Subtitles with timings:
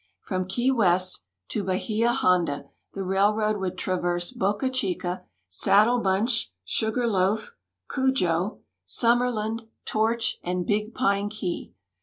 [0.23, 2.65] From Key West to Bahia Honda
[2.95, 7.51] the railroad wmuld traverse Boca Chica, Saddle Bunch, Sugar Loaf,
[7.87, 11.75] Cudjoe, Summerland, Torch, and Big Pine Key.